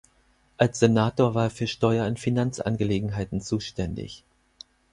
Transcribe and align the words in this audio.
Als 0.57 0.79
Senator 0.79 1.35
war 1.35 1.43
er 1.43 1.49
für 1.51 1.67
Steuer- 1.67 2.07
und 2.07 2.19
Finanzangelegenheiten 2.19 3.39
zuständig. 3.39 4.23